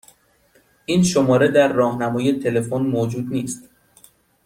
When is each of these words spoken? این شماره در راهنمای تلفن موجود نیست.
این 0.85 1.03
شماره 1.03 1.47
در 1.51 1.73
راهنمای 1.73 2.39
تلفن 2.39 2.81
موجود 2.81 3.27
نیست. 3.33 3.69